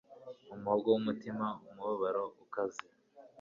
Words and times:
Mu 0.49 0.55
muhogo 0.63 0.87
wumutima 0.89 1.45
umubabaro 1.69 2.23
ukaze 2.43 2.85